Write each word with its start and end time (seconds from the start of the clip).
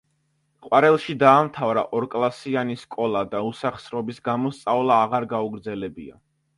ყვარელში 0.67 1.15
დაამთავრა 1.23 1.83
ორკლასიანი 1.99 2.79
სკოლა 2.87 3.23
და 3.37 3.45
უსახსრობის 3.53 4.27
გამო 4.33 4.57
სწავლა 4.61 5.03
აღარ 5.07 5.33
გაუგრძელებია. 5.39 6.23